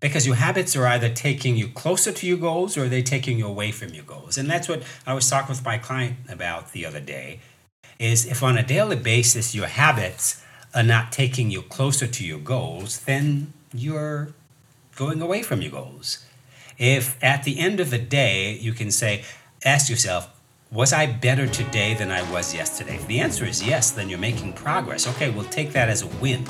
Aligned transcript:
because 0.00 0.26
your 0.26 0.36
habits 0.36 0.76
are 0.76 0.86
either 0.86 1.08
taking 1.08 1.56
you 1.56 1.68
closer 1.68 2.12
to 2.12 2.26
your 2.26 2.38
goals 2.38 2.76
or 2.76 2.88
they're 2.88 3.02
taking 3.02 3.38
you 3.38 3.46
away 3.46 3.72
from 3.72 3.90
your 3.90 4.04
goals. 4.04 4.38
And 4.38 4.48
that's 4.48 4.68
what 4.68 4.82
I 5.06 5.14
was 5.14 5.28
talking 5.28 5.50
with 5.50 5.64
my 5.64 5.78
client 5.78 6.16
about 6.28 6.72
the 6.72 6.86
other 6.86 7.00
day 7.00 7.40
is 7.98 8.26
if 8.26 8.42
on 8.42 8.56
a 8.56 8.62
daily 8.62 8.96
basis 8.96 9.54
your 9.54 9.66
habits 9.66 10.42
are 10.74 10.82
not 10.82 11.10
taking 11.10 11.50
you 11.50 11.62
closer 11.62 12.06
to 12.06 12.24
your 12.24 12.38
goals, 12.38 13.00
then 13.00 13.52
you're 13.72 14.32
going 14.94 15.20
away 15.20 15.42
from 15.42 15.62
your 15.62 15.72
goals. 15.72 16.24
If 16.78 17.22
at 17.22 17.42
the 17.42 17.58
end 17.58 17.80
of 17.80 17.90
the 17.90 17.98
day 17.98 18.56
you 18.56 18.72
can 18.72 18.90
say, 18.90 19.24
ask 19.64 19.90
yourself, 19.90 20.30
was 20.70 20.92
I 20.92 21.06
better 21.06 21.46
today 21.46 21.94
than 21.94 22.10
I 22.10 22.30
was 22.30 22.54
yesterday? 22.54 22.96
If 22.96 23.06
the 23.06 23.20
answer 23.20 23.44
is 23.44 23.66
yes, 23.66 23.90
then 23.90 24.08
you're 24.08 24.18
making 24.18 24.52
progress. 24.52 25.08
Okay, 25.08 25.30
we'll 25.30 25.44
take 25.46 25.72
that 25.72 25.88
as 25.88 26.02
a 26.02 26.06
win. 26.06 26.44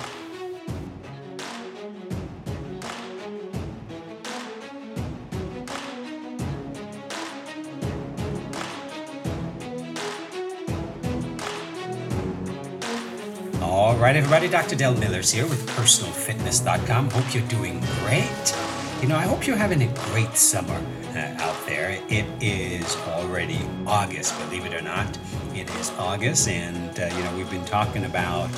All 13.89 13.97
right, 13.97 14.15
everybody, 14.15 14.49
Dr. 14.49 14.77
Del 14.77 14.93
Millers 14.97 15.31
here 15.31 15.47
with 15.47 15.67
PersonalFitness.com. 15.71 17.09
Hope 17.09 17.35
you're 17.35 17.49
doing 17.49 17.81
great. 18.01 18.55
You 19.01 19.09
know, 19.09 19.17
I 19.17 19.23
hope 19.23 19.47
you're 19.47 19.57
having 19.57 19.81
a 19.81 19.87
great 20.11 20.37
summer 20.37 20.79
uh, 21.15 21.35
out 21.39 21.57
there. 21.65 21.99
It 22.11 22.27
is 22.39 22.97
already 23.07 23.59
August, 23.87 24.39
believe 24.41 24.67
it 24.67 24.75
or 24.75 24.83
not. 24.83 25.19
It 25.55 25.75
is 25.77 25.91
August, 25.93 26.49
and, 26.49 27.01
uh, 27.01 27.07
you 27.17 27.23
know, 27.25 27.35
we've 27.35 27.51
been 27.51 27.65
talking 27.65 28.05
about 28.05 28.51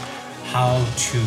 how 0.46 0.84
to 0.84 1.22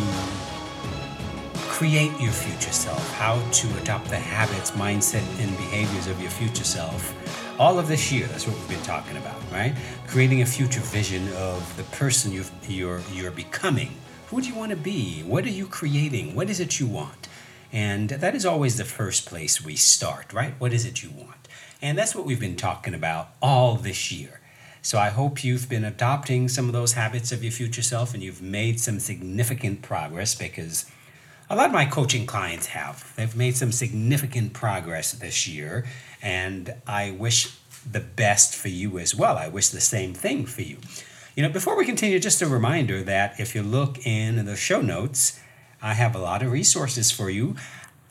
create 1.54 2.12
your 2.20 2.32
future 2.32 2.72
self, 2.72 3.10
how 3.14 3.40
to 3.52 3.78
adopt 3.78 4.10
the 4.10 4.18
habits, 4.18 4.72
mindset, 4.72 5.24
and 5.42 5.50
behaviors 5.56 6.08
of 6.08 6.20
your 6.20 6.30
future 6.30 6.62
self 6.62 7.14
all 7.58 7.78
of 7.78 7.88
this 7.88 8.12
year. 8.12 8.26
That's 8.26 8.46
what 8.46 8.56
we've 8.56 8.68
been 8.68 8.82
talking 8.82 9.16
about, 9.16 9.40
right? 9.52 9.74
Creating 10.06 10.42
a 10.42 10.46
future 10.46 10.80
vision 10.80 11.28
of 11.34 11.76
the 11.76 11.82
person 11.84 12.32
you 12.32 12.44
you're 12.68 13.00
you're 13.12 13.30
becoming. 13.30 13.90
Who 14.28 14.40
do 14.40 14.48
you 14.48 14.54
want 14.54 14.70
to 14.70 14.76
be? 14.76 15.22
What 15.22 15.44
are 15.44 15.50
you 15.50 15.66
creating? 15.66 16.34
What 16.34 16.48
is 16.48 16.58
it 16.58 16.80
you 16.80 16.86
want? 16.86 17.28
And 17.72 18.08
that 18.08 18.34
is 18.34 18.46
always 18.46 18.78
the 18.78 18.84
first 18.84 19.26
place 19.26 19.62
we 19.62 19.76
start, 19.76 20.32
right? 20.32 20.54
What 20.58 20.72
is 20.72 20.86
it 20.86 21.02
you 21.02 21.10
want? 21.10 21.48
And 21.82 21.98
that's 21.98 22.14
what 22.14 22.24
we've 22.24 22.40
been 22.40 22.56
talking 22.56 22.94
about 22.94 23.30
all 23.42 23.74
this 23.74 24.10
year. 24.10 24.40
So 24.80 24.98
I 24.98 25.10
hope 25.10 25.44
you've 25.44 25.68
been 25.68 25.84
adopting 25.84 26.48
some 26.48 26.66
of 26.66 26.72
those 26.72 26.94
habits 26.94 27.32
of 27.32 27.42
your 27.42 27.52
future 27.52 27.82
self 27.82 28.14
and 28.14 28.22
you've 28.22 28.42
made 28.42 28.80
some 28.80 28.98
significant 28.98 29.82
progress 29.82 30.34
because 30.34 30.90
a 31.50 31.56
lot 31.56 31.66
of 31.66 31.72
my 31.72 31.84
coaching 31.84 32.26
clients 32.26 32.66
have. 32.68 33.12
They've 33.16 33.36
made 33.36 33.56
some 33.56 33.72
significant 33.72 34.54
progress 34.54 35.12
this 35.12 35.46
year, 35.46 35.84
and 36.22 36.74
I 36.86 37.10
wish 37.10 37.54
the 37.90 38.00
best 38.00 38.56
for 38.56 38.68
you 38.68 38.98
as 38.98 39.14
well. 39.14 39.36
I 39.36 39.48
wish 39.48 39.68
the 39.68 39.80
same 39.80 40.14
thing 40.14 40.46
for 40.46 40.62
you. 40.62 40.78
You 41.36 41.42
know, 41.42 41.48
before 41.48 41.76
we 41.76 41.84
continue, 41.84 42.20
just 42.20 42.42
a 42.42 42.46
reminder 42.46 43.02
that 43.02 43.40
if 43.40 43.56
you 43.56 43.64
look 43.64 44.06
in 44.06 44.44
the 44.44 44.54
show 44.54 44.80
notes, 44.80 45.40
I 45.82 45.94
have 45.94 46.14
a 46.14 46.20
lot 46.20 46.44
of 46.44 46.52
resources 46.52 47.10
for 47.10 47.28
you. 47.28 47.56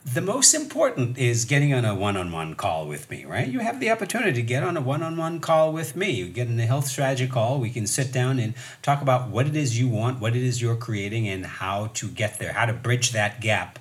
The 0.04 0.20
most 0.20 0.52
important 0.52 1.16
is 1.16 1.46
getting 1.46 1.72
on 1.72 1.86
a 1.86 1.94
one-on-one 1.94 2.54
call 2.56 2.86
with 2.86 3.08
me 3.08 3.24
right? 3.24 3.48
You 3.48 3.60
have 3.60 3.80
the 3.80 3.90
opportunity 3.90 4.34
to 4.34 4.42
get 4.42 4.62
on 4.62 4.76
a 4.76 4.82
one-on-one 4.82 5.40
call 5.40 5.72
with 5.72 5.96
me. 5.96 6.10
You 6.10 6.26
get 6.26 6.48
in 6.48 6.60
a 6.60 6.66
health 6.66 6.86
strategy 6.86 7.26
call. 7.26 7.58
We 7.58 7.70
can 7.70 7.86
sit 7.86 8.12
down 8.12 8.38
and 8.38 8.52
talk 8.82 9.00
about 9.00 9.30
what 9.30 9.46
it 9.46 9.56
is 9.56 9.78
you 9.80 9.88
want 9.88 10.20
what 10.20 10.36
it 10.36 10.42
is 10.42 10.60
you're 10.60 10.76
creating 10.76 11.26
and 11.26 11.46
how 11.46 11.86
to 11.94 12.08
get 12.08 12.38
there 12.38 12.52
how 12.52 12.66
to 12.66 12.74
bridge 12.74 13.12
that 13.12 13.40
gap 13.40 13.78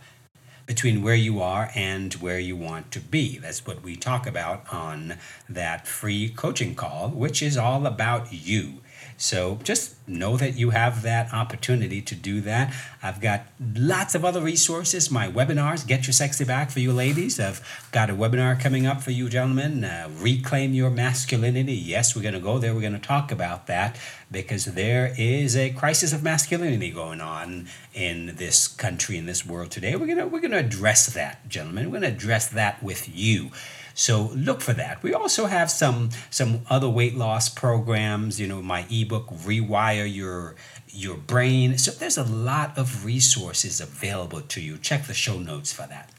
between 0.66 1.04
where 1.04 1.16
you 1.16 1.42
are 1.42 1.70
and 1.76 2.14
where 2.14 2.40
you 2.40 2.56
want 2.56 2.92
to 2.92 3.02
be. 3.02 3.40
That's 3.40 3.68
what 3.68 3.84
we 3.84 3.98
talk 3.98 4.26
about 4.26 4.74
on 4.74 5.16
that 5.50 5.86
free 5.86 6.30
coaching 6.30 6.76
call 6.76 7.10
which 7.10 7.42
is 7.42 7.58
all 7.58 7.86
about 7.86 8.32
you 8.32 8.80
so 9.24 9.58
just 9.64 9.96
know 10.06 10.36
that 10.36 10.58
you 10.58 10.72
have 10.72 11.02
that 11.04 11.34
opportunity 11.34 12.02
to 12.02 12.14
do 12.14 12.42
that. 12.42 12.74
I've 13.02 13.22
got 13.22 13.46
lots 13.74 14.16
of 14.16 14.26
other 14.26 14.42
resources. 14.42 15.10
My 15.10 15.30
webinars, 15.32 15.88
Get 15.88 16.06
Your 16.06 16.12
Sexy 16.12 16.44
Back 16.44 16.70
for 16.70 16.82
you 16.82 16.92
ladies. 16.92 17.40
I've 17.40 17.88
got 17.94 18.10
a 18.10 18.14
webinar 18.14 18.60
coming 18.60 18.86
up 18.86 19.02
for 19.02 19.12
you 19.12 19.30
gentlemen. 19.30 19.86
Uh, 19.86 20.10
Reclaim 20.20 20.74
Your 20.74 20.90
Masculinity. 20.90 21.74
Yes, 21.74 22.18
we're 22.18 22.22
going 22.22 22.34
to 22.34 22.42
go 22.42 22.60
there. 22.60 22.74
We're 22.74 22.82
going 22.82 23.00
to 23.00 23.00
talk 23.00 23.32
about 23.32 23.68
that 23.68 23.98
because 24.30 24.66
there 24.66 25.16
is 25.18 25.56
a 25.56 25.70
crisis 25.70 26.12
of 26.12 26.22
masculinity 26.22 26.92
going 26.92 27.22
on 27.22 27.68
in 27.94 28.36
this 28.36 28.68
country, 28.68 29.18
in 29.18 29.26
this 29.26 29.46
world 29.46 29.72
today. 29.72 29.96
We're 29.96 30.08
going 30.08 30.18
to, 30.18 30.28
we're 30.28 30.42
going 30.42 30.52
to 30.52 30.58
address 30.58 31.06
that, 31.14 31.48
gentlemen. 31.48 31.86
We're 31.86 32.02
going 32.02 32.12
to 32.12 32.18
address 32.18 32.50
that 32.50 32.84
with 32.84 33.08
you. 33.08 33.52
So 33.94 34.32
look 34.36 34.62
for 34.62 34.74
that. 34.74 35.04
We 35.04 35.14
also 35.14 35.46
have 35.46 35.70
some 35.70 36.10
some 36.30 36.62
other 36.70 36.90
weight 36.90 37.16
loss 37.16 37.50
programs. 37.50 38.40
You 38.40 38.48
know, 38.48 38.62
my 38.62 38.86
ebook 38.90 39.30
Rewire 39.30 40.12
Your 40.12 40.56
Your 40.90 41.18
Brain. 41.18 41.78
So 41.78 41.92
there's 41.92 42.18
a 42.18 42.24
lot 42.24 42.78
of 42.78 43.06
resources 43.06 43.80
available 43.80 44.42
to 44.42 44.62
you. 44.62 44.78
Check 44.78 45.06
the 45.06 45.14
show 45.14 45.40
notes 45.40 45.72
for 45.72 45.88
that. 45.88 46.10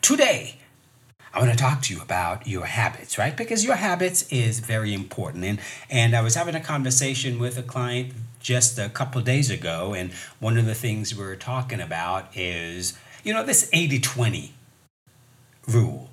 Today, 0.00 0.56
I 1.32 1.40
want 1.40 1.50
to 1.50 1.56
talk 1.56 1.82
to 1.82 1.94
you 1.94 2.00
about 2.00 2.46
your 2.46 2.66
habits, 2.66 3.18
right? 3.18 3.36
Because 3.36 3.64
your 3.64 3.74
habits 3.74 4.22
is 4.30 4.60
very 4.60 4.94
important. 4.94 5.44
And 5.44 5.60
and 5.90 6.14
I 6.14 6.22
was 6.22 6.34
having 6.34 6.54
a 6.54 6.60
conversation 6.60 7.38
with 7.38 7.58
a 7.58 7.62
client 7.62 8.12
just 8.40 8.78
a 8.78 8.88
couple 8.88 9.20
days 9.22 9.50
ago, 9.50 9.94
and 9.94 10.12
one 10.38 10.58
of 10.58 10.66
the 10.66 10.74
things 10.74 11.14
we 11.14 11.24
were 11.24 11.34
talking 11.34 11.80
about 11.80 12.36
is, 12.36 12.92
you 13.24 13.32
know, 13.32 13.42
this 13.42 13.70
80-20 13.70 14.50
rule 15.66 16.10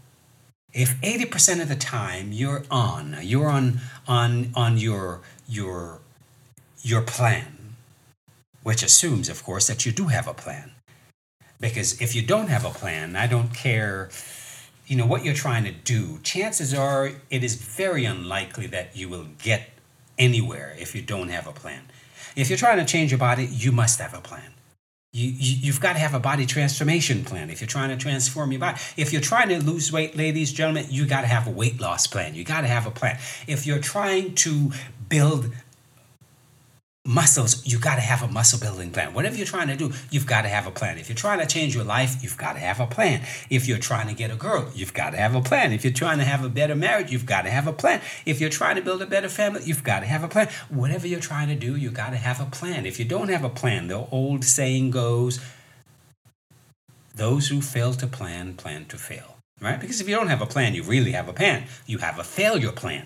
if 0.74 1.00
80% 1.02 1.62
of 1.62 1.70
the 1.70 1.76
time 1.76 2.32
you're 2.32 2.64
on 2.72 3.18
you're 3.22 3.50
on 3.50 3.80
on 4.08 4.52
on 4.56 4.78
your 4.78 5.22
your 5.48 6.00
your 6.82 7.02
plan 7.02 7.76
which 8.64 8.84
assumes 8.84 9.28
of 9.28 9.44
course 9.44 9.68
that 9.68 9.86
you 9.86 9.92
do 9.92 10.06
have 10.06 10.28
a 10.28 10.34
plan. 10.34 10.72
Because 11.60 12.02
if 12.02 12.16
you 12.16 12.22
don't 12.22 12.48
have 12.48 12.66
a 12.66 12.70
plan 12.70 13.16
i 13.16 13.28
don't 13.28 13.54
care 13.54 14.10
you 14.88 14.96
know 14.96 15.06
what 15.06 15.24
you're 15.24 15.34
trying 15.34 15.64
to 15.64 15.72
do 15.72 16.20
chances 16.24 16.74
are 16.74 17.12
it 17.30 17.44
is 17.44 17.56
very 17.56 18.06
unlikely 18.06 18.68
that 18.68 18.96
you 18.96 19.10
will 19.10 19.28
get 19.44 19.70
anywhere 20.18 20.76
if 20.80 20.94
you 20.96 21.02
don't 21.02 21.30
have 21.30 21.48
a 21.48 21.52
plan. 21.52 21.84
If 22.36 22.50
you're 22.50 22.58
trying 22.58 22.78
to 22.78 22.86
change 22.86 23.12
your 23.12 23.18
body 23.18 23.46
you 23.46 23.72
must 23.72 24.00
have 24.00 24.14
a 24.14 24.22
plan 24.22 24.54
you, 25.14 25.30
you, 25.30 25.58
you've 25.64 25.82
got 25.82 25.94
to 25.94 26.00
have 26.00 26.14
a 26.14 26.20
body 26.20 26.46
transformation 26.46 27.26
plan 27.26 27.50
if 27.50 27.60
you're 27.60 27.68
trying 27.68 27.90
to 27.90 27.98
transform 27.98 28.52
your 28.52 28.62
body. 28.62 28.80
If 28.96 29.12
you're 29.12 29.22
trying 29.22 29.50
to 29.50 29.62
lose 29.62 29.92
weight, 29.92 30.16
ladies, 30.16 30.54
gentlemen, 30.54 30.86
you 30.90 31.06
got 31.06 31.22
to 31.22 31.28
have 31.28 31.48
a 31.48 31.52
weight 31.52 31.82
loss 31.82 32.08
plan. 32.08 32.34
You 32.34 32.46
got 32.46 32.62
to 32.62 32.68
have 32.68 32.88
a 32.88 32.92
plan. 32.92 33.20
If 33.46 33.68
you're 33.68 33.80
trying 33.80 34.36
to 34.36 34.72
build 35.10 35.52
muscles, 37.06 37.66
you 37.66 37.80
got 37.80 37.96
to 37.96 38.02
have 38.02 38.22
a 38.22 38.28
muscle 38.28 38.60
building 38.60 38.92
plan. 38.92 39.14
Whatever 39.14 39.36
you're 39.36 39.46
trying 39.46 39.68
to 39.68 39.76
do, 39.76 39.92
you've 40.12 40.28
got 40.28 40.44
to 40.44 40.50
have 40.50 40.68
a 40.68 40.72
plan. 40.72 40.98
If 40.98 41.10
you're 41.10 41.16
trying 41.16 41.40
to 41.40 41.48
change 41.48 41.76
your 41.76 41.84
life, 41.84 42.22
you've 42.22 42.38
got 42.38 42.54
to 42.54 42.60
have 42.60 42.80
a 42.80 42.86
plan. 42.88 43.22
If 43.50 43.68
you're 43.68 43.80
trying 43.80 44.08
to 44.08 44.14
get 44.14 44.30
a 44.30 44.36
girl, 44.36 44.70
you've 44.76 44.94
got 44.94 45.12
to 45.12 45.18
have 45.18 45.36
a 45.36 45.42
plan. 45.42 45.74
If 45.74 45.84
you're 45.84 45.94
trying 45.94 46.20
to 46.20 46.24
have 46.24 46.44
a 46.44 46.50
better 46.50 46.76
marriage, 46.76 47.12
you've 47.12 47.26
got 47.26 47.44
to 47.44 47.50
have 47.50 47.68
a 47.68 47.74
plan. 47.74 48.02
If 48.26 48.40
you're 48.40 48.50
trying 48.50 48.76
to 48.76 48.82
build 48.82 49.02
a 49.02 49.08
better 49.08 49.30
family, 49.30 49.62
you've 49.64 49.84
got 49.84 50.02
to 50.02 50.06
have 50.06 50.24
a 50.24 50.28
plan. 50.28 50.50
Whatever 50.70 51.08
you're 51.08 51.20
trying 51.20 51.48
to 51.48 51.56
do, 51.56 51.76
you 51.76 51.90
got 51.90 52.12
to 52.12 52.18
have 52.18 52.40
a 52.40 52.46
plan. 52.46 52.86
If 52.86 53.00
you 53.00 53.06
don't 53.06 53.30
have 53.30 53.44
a 53.44 53.50
plan, 53.50 53.88
the 53.88 54.06
old 54.12 54.46
saying 54.46 54.92
goes, 54.92 55.40
those 57.16 57.48
who 57.48 57.62
fail 57.62 57.94
to 57.94 58.08
plan, 58.08 58.54
plan 58.54 58.86
to 58.86 58.98
fail. 58.98 59.38
Right? 59.60 59.80
Because 59.80 60.02
if 60.02 60.10
you 60.10 60.16
don't 60.16 60.28
have 60.28 60.42
a 60.42 60.48
plan, 60.48 60.74
you 60.74 60.82
really 60.82 61.12
have 61.12 61.28
a 61.28 61.34
plan. 61.34 61.66
You 61.86 62.00
have 62.00 62.18
a 62.18 62.24
failure 62.24 62.72
plan 62.72 63.06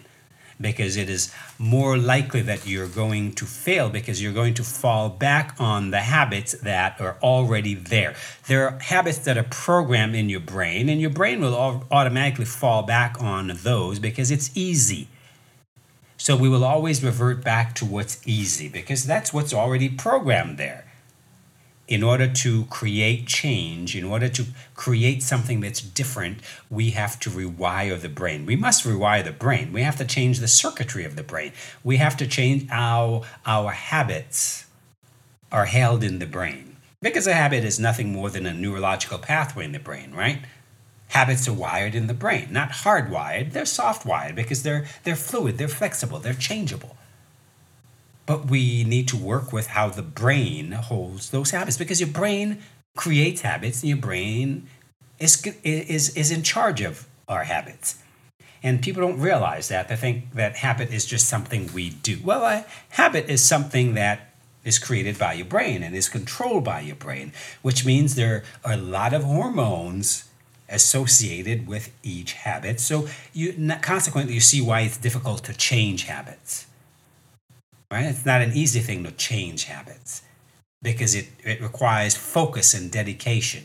because 0.60 0.96
it 0.96 1.10
is 1.10 1.34
more 1.60 1.98
likely 1.98 2.42
that 2.42 2.66
you're 2.66 2.88
going 2.88 3.34
to 3.34 3.46
fail 3.46 3.90
because 3.90 4.22
you're 4.22 4.34
going 4.34 4.54
to 4.54 4.64
fall 4.64 5.10
back 5.10 5.56
on 5.60 5.92
the 5.92 6.00
habits 6.00 6.54
that 6.62 7.00
are 7.02 7.18
already 7.22 7.74
there. 7.74 8.16
There 8.48 8.70
are 8.70 8.80
habits 8.80 9.20
that 9.20 9.38
are 9.38 9.44
programmed 9.44 10.16
in 10.16 10.30
your 10.30 10.40
brain, 10.40 10.88
and 10.90 11.02
your 11.02 11.10
brain 11.10 11.41
will 11.41 11.85
automatically 11.91 12.46
fall 12.46 12.84
back 12.84 13.22
on 13.22 13.52
those 13.64 14.00
because 14.00 14.32
it's 14.32 14.56
easy. 14.56 15.08
So 16.18 16.35
we 16.35 16.47
will 16.47 16.64
always 16.64 17.03
revert 17.03 17.44
back 17.44 17.76
to 17.76 17.85
what's 17.85 18.26
easy 18.26 18.70
because 18.70 19.03
that's 19.03 19.34
what's 19.34 19.53
already 19.53 19.90
programmed 19.90 20.58
there 20.58 20.84
in 21.87 22.02
order 22.02 22.28
to 22.28 22.66
create 22.66 23.28
change, 23.28 23.96
in 23.96 24.03
order 24.03 24.28
to 24.28 24.46
create 24.73 25.22
something 25.22 25.59
that's 25.59 25.82
different, 25.82 26.40
we 26.70 26.91
have 26.91 27.20
to 27.20 27.29
rewire 27.29 27.99
the 27.99 28.09
brain. 28.09 28.46
We 28.46 28.55
must 28.55 28.85
rewire 28.85 29.23
the 29.23 29.32
brain. 29.32 29.72
We 29.72 29.84
have 29.84 29.97
to 29.97 30.05
change 30.05 30.40
the 30.40 30.47
circuitry 30.47 31.05
of 31.05 31.16
the 31.16 31.23
brain. 31.23 31.52
We 31.84 31.97
have 31.97 32.17
to 32.17 32.28
change 32.28 32.70
how 32.70 33.23
our 33.46 33.72
habits 33.72 34.66
are 35.52 35.66
held 35.66 36.03
in 36.03 36.20
the 36.20 36.26
brain. 36.26 36.78
Because 37.02 37.28
a 37.28 37.34
habit 37.34 37.64
is 37.64 37.79
nothing 37.79 38.11
more 38.11 38.31
than 38.31 38.47
a 38.47 38.53
neurological 38.53 39.20
pathway 39.20 39.66
in 39.66 39.72
the 39.72 39.79
brain, 39.79 40.11
right? 40.11 40.41
Habits 41.09 41.47
are 41.47 41.53
wired 41.53 41.93
in 41.93 42.08
the 42.08 42.16
brain, 42.16 42.47
not 42.52 42.72
hardwired. 42.72 43.52
They're 43.52 43.66
soft 43.66 44.08
wired 44.08 44.35
because 44.35 44.64
they're, 44.64 44.88
they're 45.03 45.16
fluid, 45.16 45.59
they're 45.59 45.67
flexible, 45.67 46.17
they're 46.17 46.34
changeable. 46.34 46.97
But 48.26 48.48
we 48.48 48.84
need 48.84 49.08
to 49.10 49.18
work 49.18 49.54
with 49.54 49.68
how 49.68 49.90
the 49.90 50.02
brain 50.02 50.72
holds 50.72 51.30
those 51.30 51.52
habits 51.52 51.78
because 51.78 52.00
your 52.00 52.10
brain 52.10 52.62
creates 52.96 53.42
habits 53.42 53.82
and 53.82 53.90
your 53.90 53.98
brain 53.98 54.68
is, 55.20 55.46
is, 55.64 56.16
is 56.16 56.32
in 56.32 56.44
charge 56.44 56.82
of 56.82 57.08
our 57.28 57.44
habits. 57.44 57.98
And 58.64 58.82
people 58.82 59.02
don't 59.02 59.20
realize 59.20 59.68
that. 59.68 59.90
They 59.90 59.96
think 59.96 60.34
that 60.34 60.58
habit 60.58 60.92
is 60.92 61.06
just 61.06 61.28
something 61.28 61.70
we 61.74 61.92
do. 61.92 62.20
Well, 62.24 62.44
a 62.44 62.66
habit 62.90 63.30
is 63.30 63.44
something 63.44 63.94
that 63.94 64.34
is 64.64 64.80
created 64.80 65.20
by 65.20 65.34
your 65.34 65.46
brain 65.46 65.84
and 65.84 65.96
is 65.96 66.10
controlled 66.10 66.64
by 66.64 66.80
your 66.80 66.96
brain, 66.96 67.32
which 67.62 67.86
means 67.86 68.16
there 68.16 68.44
are 68.64 68.74
a 68.74 68.78
lot 68.78 69.14
of 69.14 69.24
hormones 69.24 70.28
associated 70.68 71.68
with 71.68 71.92
each 72.02 72.34
habit. 72.34 72.80
So 72.80 73.08
you 73.34 73.54
consequently 73.82 74.34
you 74.34 74.40
see 74.40 74.62
why 74.62 74.82
it's 74.82 74.98
difficult 74.98 75.44
to 75.44 75.54
change 75.54 76.06
habits. 76.06 76.66
Right? 77.96 78.08
It's 78.08 78.26
not 78.26 78.42
an 78.42 78.52
easy 78.52 78.82
thing 78.82 79.06
to 79.06 79.12
change 79.12 79.64
habits 79.64 80.22
because 80.82 81.16
it, 81.16 81.30
it 81.46 81.62
requires 81.62 82.14
focus 82.14 82.74
and 82.74 82.92
dedication. 82.92 83.64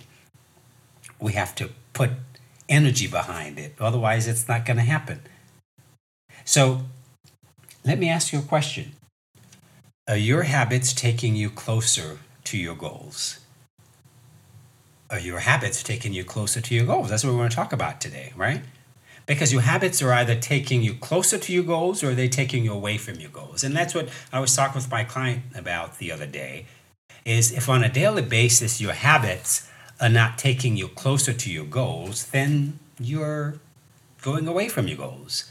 We 1.18 1.32
have 1.32 1.52
to 1.56 1.70
put 1.94 2.10
energy 2.68 3.08
behind 3.08 3.58
it. 3.58 3.74
Otherwise, 3.80 4.28
it's 4.28 4.46
not 4.46 4.64
going 4.64 4.76
to 4.76 4.84
happen. 4.84 5.22
So, 6.44 6.82
let 7.84 7.98
me 7.98 8.08
ask 8.08 8.32
you 8.32 8.38
a 8.38 8.42
question 8.42 8.92
Are 10.06 10.16
your 10.16 10.44
habits 10.44 10.92
taking 10.92 11.34
you 11.34 11.50
closer 11.50 12.20
to 12.44 12.56
your 12.56 12.76
goals? 12.76 13.40
Are 15.10 15.18
your 15.18 15.40
habits 15.40 15.82
taking 15.82 16.12
you 16.12 16.22
closer 16.22 16.60
to 16.60 16.72
your 16.72 16.86
goals? 16.86 17.10
That's 17.10 17.24
what 17.24 17.32
we 17.32 17.36
want 17.36 17.50
to 17.50 17.56
talk 17.56 17.72
about 17.72 18.00
today, 18.00 18.32
right? 18.36 18.62
Because 19.26 19.52
your 19.52 19.62
habits 19.62 20.02
are 20.02 20.12
either 20.12 20.34
taking 20.34 20.82
you 20.82 20.94
closer 20.94 21.38
to 21.38 21.52
your 21.52 21.62
goals 21.62 22.02
or 22.02 22.14
they're 22.14 22.28
taking 22.28 22.64
you 22.64 22.72
away 22.72 22.98
from 22.98 23.20
your 23.20 23.30
goals. 23.30 23.62
And 23.62 23.76
that's 23.76 23.94
what 23.94 24.08
I 24.32 24.40
was 24.40 24.54
talking 24.54 24.76
with 24.76 24.90
my 24.90 25.04
client 25.04 25.42
about 25.54 25.98
the 25.98 26.10
other 26.10 26.26
day 26.26 26.66
is 27.24 27.52
if 27.52 27.68
on 27.68 27.84
a 27.84 27.92
daily 27.92 28.22
basis 28.22 28.80
your 28.80 28.92
habits 28.92 29.68
are 30.00 30.08
not 30.08 30.38
taking 30.38 30.76
you 30.76 30.88
closer 30.88 31.32
to 31.32 31.50
your 31.50 31.64
goals, 31.64 32.26
then 32.26 32.78
you're 32.98 33.56
going 34.22 34.48
away 34.48 34.68
from 34.68 34.88
your 34.88 34.96
goals. 34.96 35.50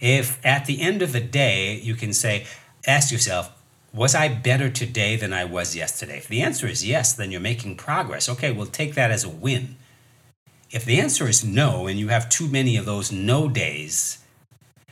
If 0.00 0.44
at 0.44 0.66
the 0.66 0.80
end 0.80 1.02
of 1.02 1.12
the 1.12 1.20
day 1.20 1.76
you 1.76 1.94
can 1.94 2.12
say, 2.12 2.46
ask 2.86 3.10
yourself, 3.10 3.50
was 3.92 4.14
I 4.14 4.28
better 4.28 4.68
today 4.68 5.16
than 5.16 5.32
I 5.32 5.44
was 5.44 5.74
yesterday? 5.74 6.18
If 6.18 6.28
the 6.28 6.42
answer 6.42 6.66
is 6.66 6.86
yes, 6.86 7.14
then 7.14 7.30
you're 7.30 7.40
making 7.40 7.76
progress. 7.76 8.28
Okay, 8.28 8.52
we'll 8.52 8.66
take 8.66 8.94
that 8.94 9.10
as 9.10 9.24
a 9.24 9.28
win. 9.28 9.76
If 10.70 10.84
the 10.84 11.00
answer 11.00 11.28
is 11.28 11.44
no, 11.44 11.86
and 11.86 11.98
you 11.98 12.08
have 12.08 12.28
too 12.28 12.48
many 12.48 12.76
of 12.76 12.84
those 12.84 13.12
no 13.12 13.48
days, 13.48 14.18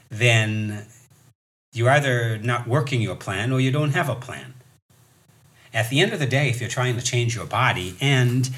then 0.08 0.86
you're 1.72 1.90
either 1.90 2.38
not 2.38 2.68
working 2.68 3.00
your 3.00 3.16
plan 3.16 3.52
or 3.52 3.60
you 3.60 3.72
don't 3.72 3.90
have 3.90 4.08
a 4.08 4.14
plan. 4.14 4.54
At 5.72 5.90
the 5.90 6.00
end 6.00 6.12
of 6.12 6.20
the 6.20 6.26
day, 6.26 6.48
if 6.48 6.60
you're 6.60 6.70
trying 6.70 6.96
to 6.96 7.02
change 7.02 7.34
your 7.34 7.46
body 7.46 7.96
and 8.00 8.48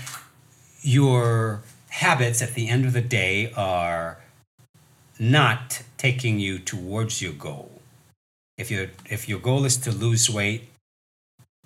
your 0.82 1.62
habits 1.88 2.42
at 2.42 2.54
the 2.54 2.68
end 2.68 2.84
of 2.84 2.92
the 2.92 3.00
day 3.00 3.50
are 3.56 4.19
not 5.19 5.82
taking 5.96 6.38
you 6.38 6.58
towards 6.58 7.22
your 7.22 7.32
goal. 7.32 7.80
If 8.58 8.70
your 8.70 8.88
if 9.06 9.28
your 9.28 9.38
goal 9.38 9.64
is 9.64 9.78
to 9.78 9.90
lose 9.90 10.28
weight, 10.28 10.69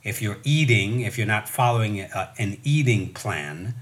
if 0.04 0.22
you're 0.22 0.38
eating, 0.44 1.00
if 1.00 1.18
you're 1.18 1.26
not 1.26 1.48
following 1.48 2.00
a, 2.00 2.32
an 2.38 2.58
eating 2.62 3.12
plan 3.12 3.74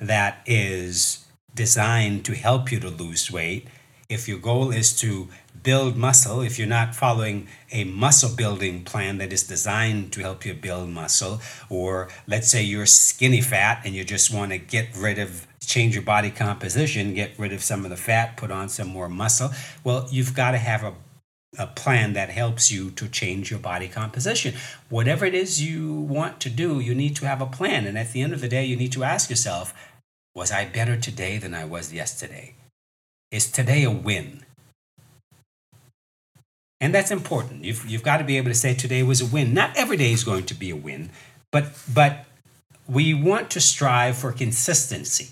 that 0.00 0.42
is 0.46 1.24
designed 1.54 2.24
to 2.24 2.34
help 2.34 2.72
you 2.72 2.80
to 2.80 2.88
lose 2.88 3.30
weight, 3.30 3.68
if 4.08 4.28
your 4.28 4.38
goal 4.38 4.70
is 4.70 4.94
to 5.00 5.28
build 5.62 5.96
muscle, 5.96 6.42
if 6.42 6.58
you're 6.58 6.68
not 6.68 6.94
following 6.94 7.48
a 7.72 7.84
muscle 7.84 8.34
building 8.36 8.84
plan 8.84 9.18
that 9.18 9.32
is 9.32 9.44
designed 9.44 10.12
to 10.12 10.20
help 10.20 10.44
you 10.44 10.52
build 10.52 10.88
muscle, 10.90 11.40
or 11.70 12.08
let's 12.26 12.48
say 12.48 12.62
you're 12.62 12.86
skinny 12.86 13.40
fat 13.40 13.80
and 13.84 13.94
you 13.94 14.04
just 14.04 14.32
want 14.32 14.52
to 14.52 14.58
get 14.58 14.88
rid 14.96 15.18
of, 15.18 15.46
change 15.60 15.94
your 15.94 16.02
body 16.02 16.30
composition, 16.30 17.14
get 17.14 17.38
rid 17.38 17.52
of 17.52 17.62
some 17.62 17.84
of 17.84 17.90
the 17.90 17.96
fat, 17.96 18.36
put 18.36 18.50
on 18.50 18.68
some 18.68 18.88
more 18.88 19.08
muscle, 19.08 19.50
well, 19.82 20.06
you've 20.10 20.34
got 20.34 20.50
to 20.50 20.58
have 20.58 20.82
a 20.82 20.92
a 21.58 21.66
plan 21.66 22.12
that 22.14 22.30
helps 22.30 22.70
you 22.70 22.90
to 22.92 23.08
change 23.08 23.50
your 23.50 23.60
body 23.60 23.88
composition. 23.88 24.54
Whatever 24.88 25.24
it 25.24 25.34
is 25.34 25.62
you 25.62 25.94
want 25.94 26.40
to 26.40 26.50
do, 26.50 26.80
you 26.80 26.94
need 26.94 27.16
to 27.16 27.26
have 27.26 27.40
a 27.40 27.46
plan. 27.46 27.86
And 27.86 27.98
at 27.98 28.12
the 28.12 28.22
end 28.22 28.32
of 28.32 28.40
the 28.40 28.48
day, 28.48 28.64
you 28.64 28.76
need 28.76 28.92
to 28.92 29.04
ask 29.04 29.30
yourself, 29.30 29.74
was 30.34 30.50
I 30.50 30.64
better 30.64 30.96
today 30.96 31.38
than 31.38 31.54
I 31.54 31.64
was 31.64 31.92
yesterday? 31.92 32.54
Is 33.30 33.50
today 33.50 33.84
a 33.84 33.90
win? 33.90 34.44
And 36.80 36.94
that's 36.94 37.10
important. 37.10 37.64
You've, 37.64 37.86
you've 37.88 38.02
got 38.02 38.18
to 38.18 38.24
be 38.24 38.36
able 38.36 38.50
to 38.50 38.54
say 38.54 38.74
today 38.74 39.02
was 39.02 39.20
a 39.20 39.26
win. 39.26 39.54
Not 39.54 39.76
every 39.76 39.96
day 39.96 40.12
is 40.12 40.24
going 40.24 40.44
to 40.46 40.54
be 40.54 40.70
a 40.70 40.76
win, 40.76 41.10
but, 41.50 41.66
but 41.92 42.26
we 42.86 43.14
want 43.14 43.50
to 43.52 43.60
strive 43.60 44.16
for 44.16 44.32
consistency. 44.32 45.28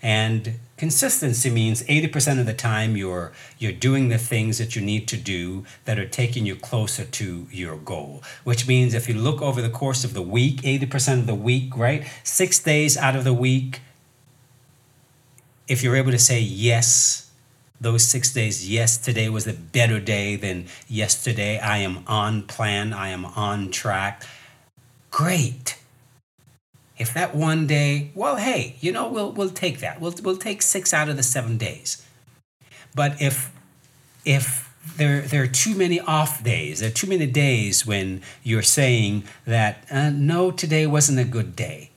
And 0.00 0.60
consistency 0.76 1.50
means 1.50 1.82
80% 1.84 2.40
of 2.40 2.46
the 2.46 2.54
time 2.54 2.96
you're, 2.96 3.32
you're 3.58 3.72
doing 3.72 4.08
the 4.08 4.18
things 4.18 4.58
that 4.58 4.74
you 4.74 4.82
need 4.82 5.06
to 5.08 5.16
do 5.16 5.64
that 5.84 5.98
are 5.98 6.06
taking 6.06 6.46
you 6.46 6.56
closer 6.56 7.04
to 7.04 7.46
your 7.50 7.76
goal. 7.76 8.22
Which 8.42 8.66
means 8.66 8.94
if 8.94 9.08
you 9.08 9.14
look 9.14 9.40
over 9.40 9.62
the 9.62 9.70
course 9.70 10.04
of 10.04 10.14
the 10.14 10.22
week, 10.22 10.62
80% 10.62 11.20
of 11.20 11.26
the 11.26 11.34
week, 11.34 11.76
right? 11.76 12.06
Six 12.22 12.58
days 12.58 12.96
out 12.96 13.16
of 13.16 13.24
the 13.24 13.34
week, 13.34 13.80
if 15.68 15.82
you're 15.82 15.96
able 15.96 16.10
to 16.10 16.18
say 16.18 16.40
yes 16.40 17.30
those 17.80 18.04
six 18.04 18.32
days, 18.32 18.68
yes, 18.68 18.96
today 18.96 19.28
was 19.28 19.46
a 19.46 19.52
better 19.52 20.00
day 20.00 20.36
than 20.36 20.66
yesterday. 20.88 21.58
I 21.58 21.78
am 21.78 22.04
on 22.06 22.44
plan. 22.44 22.92
I 22.92 23.08
am 23.08 23.24
on 23.24 23.70
track. 23.70 24.24
Great. 25.10 25.76
If 26.96 27.12
that 27.14 27.34
one 27.34 27.66
day, 27.66 28.12
well, 28.14 28.36
hey, 28.36 28.76
you 28.80 28.92
know, 28.92 29.08
we'll, 29.08 29.32
we'll 29.32 29.50
take 29.50 29.80
that. 29.80 30.00
We'll, 30.00 30.14
we'll 30.22 30.36
take 30.36 30.62
six 30.62 30.94
out 30.94 31.08
of 31.08 31.16
the 31.16 31.22
seven 31.22 31.56
days. 31.56 32.06
But 32.94 33.20
if, 33.20 33.52
if 34.24 34.72
there, 34.96 35.22
there 35.22 35.42
are 35.42 35.48
too 35.48 35.74
many 35.74 35.98
off 35.98 36.44
days, 36.44 36.80
there 36.80 36.88
are 36.90 36.92
too 36.92 37.08
many 37.08 37.26
days 37.26 37.84
when 37.84 38.22
you're 38.42 38.62
saying 38.62 39.24
that, 39.44 39.84
uh, 39.90 40.10
no, 40.10 40.50
today 40.52 40.86
wasn't 40.86 41.18
a 41.18 41.24
good 41.24 41.56
day 41.56 41.90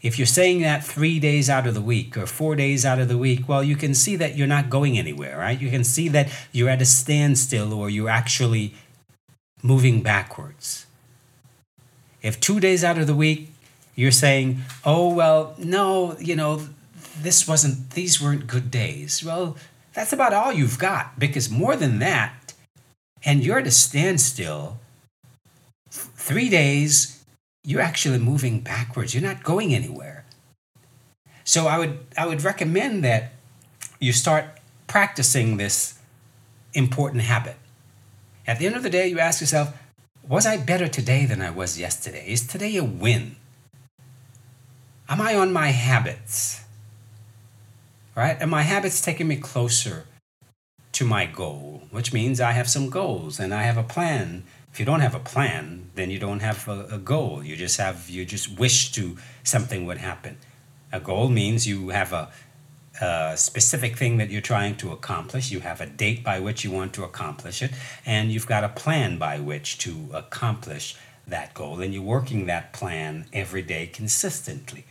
if 0.00 0.18
you're 0.18 0.26
saying 0.26 0.62
that 0.62 0.84
three 0.84 1.18
days 1.18 1.50
out 1.50 1.66
of 1.66 1.74
the 1.74 1.80
week 1.80 2.16
or 2.16 2.26
four 2.26 2.54
days 2.54 2.86
out 2.86 3.00
of 3.00 3.08
the 3.08 3.18
week, 3.18 3.48
well, 3.48 3.64
you 3.64 3.76
can 3.76 3.94
see 3.94 4.14
that 4.16 4.36
you're 4.36 4.46
not 4.46 4.70
going 4.70 4.96
anywhere, 4.96 5.38
right? 5.38 5.60
You 5.60 5.70
can 5.70 5.82
see 5.82 6.08
that 6.08 6.28
you're 6.52 6.68
at 6.68 6.80
a 6.80 6.84
standstill 6.84 7.72
or 7.72 7.90
you're 7.90 8.08
actually 8.08 8.74
moving 9.62 10.02
backwards. 10.02 10.86
If 12.22 12.38
two 12.38 12.60
days 12.60 12.84
out 12.84 12.98
of 12.98 13.08
the 13.08 13.14
week 13.14 13.52
you're 13.98 14.12
saying, 14.12 14.60
oh, 14.84 15.12
well, 15.12 15.56
no, 15.58 16.16
you 16.20 16.36
know, 16.36 16.62
this 17.20 17.48
wasn't, 17.48 17.90
these 17.90 18.20
weren't 18.20 18.46
good 18.46 18.70
days, 18.70 19.24
well, 19.24 19.56
that's 19.92 20.12
about 20.12 20.32
all 20.32 20.52
you've 20.52 20.78
got 20.78 21.18
because 21.18 21.50
more 21.50 21.74
than 21.74 21.98
that, 21.98 22.54
and 23.24 23.44
you're 23.44 23.58
at 23.58 23.66
a 23.66 23.72
standstill, 23.72 24.78
three 25.90 26.48
days 26.48 27.24
you're 27.64 27.80
actually 27.80 28.18
moving 28.18 28.60
backwards. 28.60 29.14
You're 29.14 29.28
not 29.28 29.42
going 29.42 29.74
anywhere. 29.74 30.24
So 31.42 31.66
I 31.66 31.78
would 31.78 31.98
I 32.16 32.24
would 32.24 32.44
recommend 32.44 33.02
that 33.02 33.32
you 33.98 34.12
start 34.12 34.44
practicing 34.86 35.56
this 35.56 35.98
important 36.72 37.22
habit. 37.22 37.56
At 38.46 38.60
the 38.60 38.66
end 38.66 38.76
of 38.76 38.84
the 38.84 38.90
day, 38.90 39.08
you 39.08 39.18
ask 39.18 39.40
yourself, 39.40 39.76
was 40.26 40.46
I 40.46 40.56
better 40.56 40.86
today 40.86 41.26
than 41.26 41.42
I 41.42 41.50
was 41.50 41.78
yesterday? 41.78 42.24
Is 42.28 42.46
today 42.46 42.76
a 42.76 42.84
win? 42.84 43.36
Am 45.08 45.20
I 45.20 45.34
on 45.34 45.52
my 45.52 45.68
habits? 45.68 46.64
Right? 48.14 48.40
Are 48.42 48.46
my 48.46 48.62
habits 48.62 49.00
taking 49.00 49.28
me 49.28 49.36
closer 49.36 50.06
to 50.92 51.04
my 51.04 51.26
goal? 51.26 51.82
Which 51.90 52.12
means 52.12 52.40
I 52.40 52.52
have 52.52 52.68
some 52.68 52.90
goals 52.90 53.40
and 53.40 53.54
I 53.54 53.62
have 53.62 53.78
a 53.78 53.82
plan 53.82 54.44
if 54.72 54.78
you 54.78 54.86
don't 54.86 55.00
have 55.00 55.16
a 55.16 55.18
plan, 55.20 55.90
then 55.96 56.08
you 56.08 56.20
don't 56.20 56.38
have 56.38 56.68
a, 56.68 56.86
a 56.92 56.98
goal. 56.98 57.42
You 57.42 57.56
just 57.56 57.78
have 57.78 58.08
you 58.08 58.24
just 58.24 58.58
wish 58.58 58.92
to 58.92 59.16
something 59.42 59.86
would 59.86 59.98
happen. 59.98 60.38
A 60.92 61.00
goal 61.00 61.28
means 61.28 61.66
you 61.66 61.88
have 61.88 62.12
a, 62.12 62.30
a 63.00 63.36
specific 63.36 63.96
thing 63.96 64.18
that 64.18 64.30
you're 64.30 64.40
trying 64.40 64.76
to 64.76 64.92
accomplish. 64.92 65.50
You 65.50 65.60
have 65.60 65.80
a 65.80 65.86
date 65.86 66.22
by 66.22 66.38
which 66.38 66.62
you 66.62 66.70
want 66.70 66.92
to 66.94 67.02
accomplish 67.02 67.60
it, 67.60 67.72
and 68.06 68.30
you've 68.30 68.46
got 68.46 68.62
a 68.62 68.68
plan 68.68 69.18
by 69.18 69.40
which 69.40 69.78
to 69.78 70.10
accomplish 70.12 70.96
that 71.26 71.54
goal, 71.54 71.80
and 71.80 71.92
you're 71.92 72.02
working 72.02 72.46
that 72.46 72.72
plan 72.72 73.26
every 73.32 73.62
day 73.62 73.88
consistently. 73.88 74.84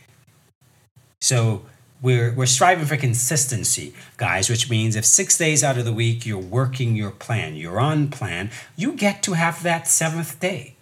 So 1.28 1.60
we're, 2.00 2.32
we're 2.32 2.46
striving 2.46 2.86
for 2.86 2.96
consistency, 2.96 3.92
guys, 4.16 4.48
which 4.48 4.70
means 4.70 4.96
if 4.96 5.04
six 5.04 5.36
days 5.36 5.62
out 5.62 5.76
of 5.76 5.84
the 5.84 5.92
week 5.92 6.24
you're 6.24 6.38
working 6.38 6.96
your 6.96 7.10
plan, 7.10 7.54
you're 7.54 7.78
on 7.78 8.08
plan, 8.08 8.50
you 8.76 8.92
get 8.92 9.22
to 9.24 9.34
have 9.34 9.62
that 9.62 9.86
seventh 9.86 10.40
day. 10.40 10.74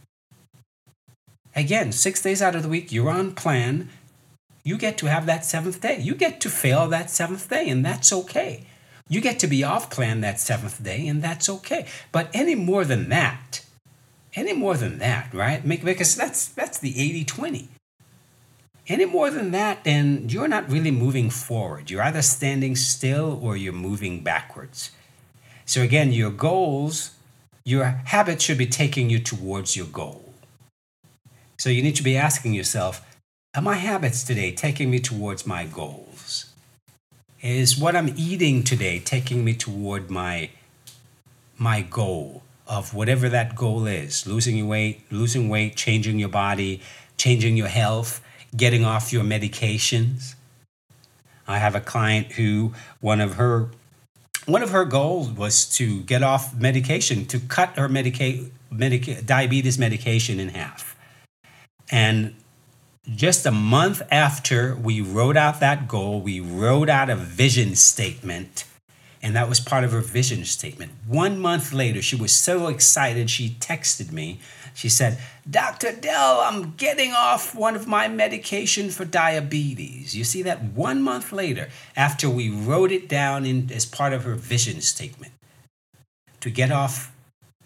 Again, 1.56 1.90
six 1.90 2.22
days 2.22 2.40
out 2.40 2.54
of 2.54 2.62
the 2.62 2.68
week 2.68 2.92
you're 2.92 3.10
on 3.10 3.34
plan, 3.34 3.88
you 4.62 4.78
get 4.78 4.96
to 4.98 5.06
have 5.06 5.26
that 5.26 5.44
seventh 5.44 5.80
day. 5.80 5.98
You 5.98 6.14
get 6.14 6.40
to 6.42 6.48
fail 6.48 6.86
that 6.90 7.10
seventh 7.10 7.50
day, 7.50 7.68
and 7.68 7.84
that's 7.84 8.12
okay. 8.12 8.66
You 9.08 9.20
get 9.20 9.40
to 9.40 9.48
be 9.48 9.64
off 9.64 9.90
plan 9.90 10.20
that 10.20 10.38
seventh 10.38 10.80
day, 10.80 11.08
and 11.08 11.22
that's 11.22 11.48
okay. 11.48 11.86
But 12.12 12.30
any 12.32 12.54
more 12.54 12.84
than 12.84 13.08
that, 13.08 13.62
any 14.36 14.52
more 14.52 14.76
than 14.76 14.98
that, 14.98 15.34
right? 15.34 15.66
Because 15.66 16.14
that's 16.14 16.46
that's 16.46 16.78
the 16.78 17.00
80 17.00 17.24
20 17.24 17.68
any 18.88 19.04
more 19.04 19.30
than 19.30 19.50
that, 19.50 19.84
then 19.84 20.28
you're 20.28 20.48
not 20.48 20.70
really 20.70 20.90
moving 20.90 21.30
forward. 21.30 21.90
You're 21.90 22.02
either 22.02 22.22
standing 22.22 22.76
still 22.76 23.38
or 23.42 23.56
you're 23.56 23.72
moving 23.72 24.22
backwards. 24.22 24.90
So, 25.64 25.82
again, 25.82 26.12
your 26.12 26.30
goals, 26.30 27.10
your 27.64 27.84
habits 27.84 28.44
should 28.44 28.58
be 28.58 28.66
taking 28.66 29.10
you 29.10 29.18
towards 29.18 29.76
your 29.76 29.86
goal. 29.86 30.32
So, 31.58 31.70
you 31.70 31.82
need 31.82 31.96
to 31.96 32.04
be 32.04 32.16
asking 32.16 32.54
yourself 32.54 33.04
Are 33.54 33.62
my 33.62 33.74
habits 33.74 34.22
today 34.22 34.52
taking 34.52 34.90
me 34.90 35.00
towards 35.00 35.46
my 35.46 35.64
goals? 35.64 36.52
Is 37.42 37.76
what 37.76 37.96
I'm 37.96 38.14
eating 38.16 38.62
today 38.62 39.00
taking 39.00 39.44
me 39.44 39.54
toward 39.54 40.10
my, 40.10 40.50
my 41.58 41.82
goal 41.82 42.42
of 42.66 42.94
whatever 42.94 43.28
that 43.28 43.56
goal 43.56 43.86
is? 43.86 44.26
Losing 44.26 44.56
your 44.56 44.66
weight, 44.66 45.02
losing 45.10 45.48
weight, 45.48 45.74
changing 45.74 46.18
your 46.20 46.28
body, 46.28 46.80
changing 47.16 47.56
your 47.56 47.68
health 47.68 48.20
getting 48.54 48.84
off 48.84 49.12
your 49.12 49.24
medications. 49.24 50.34
I 51.48 51.58
have 51.58 51.74
a 51.74 51.80
client 51.80 52.32
who 52.32 52.72
one 53.00 53.20
of 53.20 53.34
her 53.34 53.70
one 54.46 54.62
of 54.62 54.70
her 54.70 54.84
goals 54.84 55.30
was 55.30 55.64
to 55.76 56.02
get 56.02 56.22
off 56.22 56.54
medication, 56.54 57.26
to 57.26 57.40
cut 57.40 57.76
her 57.76 57.88
medica- 57.88 58.44
medica- 58.70 59.22
diabetes 59.22 59.76
medication 59.76 60.38
in 60.38 60.50
half. 60.50 60.96
And 61.90 62.36
just 63.12 63.44
a 63.44 63.50
month 63.50 64.02
after 64.10 64.76
we 64.76 65.00
wrote 65.00 65.36
out 65.36 65.58
that 65.60 65.88
goal, 65.88 66.20
we 66.20 66.38
wrote 66.38 66.88
out 66.88 67.10
a 67.10 67.16
vision 67.16 67.74
statement 67.74 68.64
and 69.26 69.34
that 69.34 69.48
was 69.48 69.58
part 69.58 69.82
of 69.82 69.90
her 69.90 70.00
vision 70.00 70.44
statement. 70.44 70.92
One 71.04 71.40
month 71.40 71.72
later, 71.72 72.00
she 72.00 72.14
was 72.14 72.30
so 72.32 72.68
excited, 72.68 73.28
she 73.28 73.50
texted 73.58 74.12
me. 74.12 74.38
She 74.76 74.90
said, 74.90 75.16
Dr. 75.48 75.90
Del, 75.90 76.40
I'm 76.42 76.74
getting 76.76 77.12
off 77.12 77.54
one 77.54 77.76
of 77.76 77.86
my 77.86 78.08
medication 78.08 78.90
for 78.90 79.06
diabetes. 79.06 80.14
You 80.14 80.22
see 80.22 80.42
that 80.42 80.62
one 80.62 81.00
month 81.00 81.32
later, 81.32 81.70
after 81.96 82.28
we 82.28 82.50
wrote 82.50 82.92
it 82.92 83.08
down 83.08 83.46
in, 83.46 83.72
as 83.72 83.86
part 83.86 84.12
of 84.12 84.24
her 84.24 84.34
vision 84.34 84.82
statement 84.82 85.32
to 86.40 86.50
get 86.50 86.70
off 86.70 87.10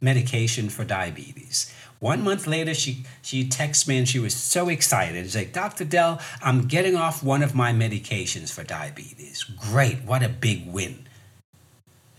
medication 0.00 0.68
for 0.68 0.84
diabetes. 0.84 1.74
One 1.98 2.22
month 2.22 2.46
later, 2.46 2.74
she, 2.74 3.04
she 3.22 3.48
texts 3.48 3.88
me 3.88 3.98
and 3.98 4.08
she 4.08 4.20
was 4.20 4.32
so 4.32 4.68
excited. 4.68 5.24
She's 5.24 5.34
like, 5.34 5.52
Dr. 5.52 5.84
Del, 5.84 6.20
I'm 6.40 6.68
getting 6.68 6.94
off 6.94 7.24
one 7.24 7.42
of 7.42 7.56
my 7.56 7.72
medications 7.72 8.52
for 8.52 8.62
diabetes. 8.62 9.42
Great, 9.42 10.04
what 10.04 10.22
a 10.22 10.28
big 10.28 10.72
win. 10.72 11.08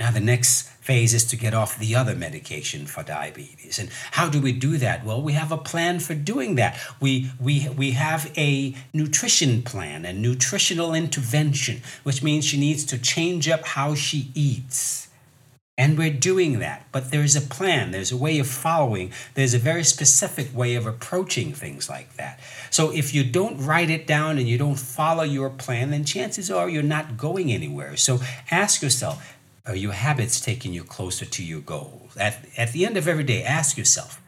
Now, 0.01 0.09
the 0.09 0.19
next 0.19 0.63
phase 0.63 1.13
is 1.13 1.25
to 1.25 1.35
get 1.35 1.53
off 1.53 1.77
the 1.77 1.95
other 1.95 2.15
medication 2.15 2.87
for 2.87 3.03
diabetes. 3.03 3.77
And 3.77 3.91
how 4.13 4.29
do 4.29 4.41
we 4.41 4.51
do 4.51 4.77
that? 4.77 5.05
Well, 5.05 5.21
we 5.21 5.33
have 5.33 5.51
a 5.51 5.59
plan 5.59 5.99
for 5.99 6.15
doing 6.15 6.55
that. 6.55 6.75
We, 6.99 7.29
we, 7.39 7.69
we 7.69 7.91
have 7.91 8.31
a 8.35 8.73
nutrition 8.95 9.61
plan, 9.61 10.03
a 10.03 10.11
nutritional 10.11 10.95
intervention, 10.95 11.83
which 12.01 12.23
means 12.23 12.45
she 12.45 12.59
needs 12.59 12.83
to 12.85 12.97
change 12.97 13.47
up 13.47 13.63
how 13.63 13.93
she 13.93 14.31
eats. 14.33 15.07
And 15.77 15.99
we're 15.99 16.09
doing 16.09 16.57
that. 16.57 16.87
But 16.91 17.11
there's 17.11 17.35
a 17.35 17.41
plan, 17.41 17.91
there's 17.91 18.11
a 18.11 18.17
way 18.17 18.39
of 18.39 18.47
following, 18.47 19.11
there's 19.35 19.53
a 19.53 19.59
very 19.59 19.83
specific 19.83 20.49
way 20.51 20.73
of 20.73 20.87
approaching 20.87 21.53
things 21.53 21.89
like 21.89 22.15
that. 22.15 22.39
So 22.71 22.91
if 22.91 23.13
you 23.13 23.23
don't 23.23 23.63
write 23.63 23.91
it 23.91 24.07
down 24.07 24.39
and 24.39 24.49
you 24.49 24.57
don't 24.57 24.79
follow 24.79 25.23
your 25.23 25.51
plan, 25.51 25.91
then 25.91 26.05
chances 26.05 26.49
are 26.49 26.67
you're 26.67 26.81
not 26.81 27.17
going 27.17 27.51
anywhere. 27.51 27.97
So 27.97 28.19
ask 28.49 28.81
yourself, 28.81 29.37
are 29.65 29.75
your 29.75 29.93
habits 29.93 30.41
taking 30.41 30.73
you 30.73 30.83
closer 30.83 31.25
to 31.25 31.43
your 31.43 31.61
goals? 31.61 32.17
At, 32.17 32.45
at 32.57 32.71
the 32.71 32.85
end 32.85 32.97
of 32.97 33.07
every 33.07 33.23
day, 33.23 33.43
ask 33.43 33.77
yourself 33.77 34.21